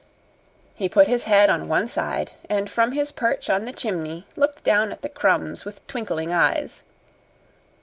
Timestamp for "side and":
1.87-2.71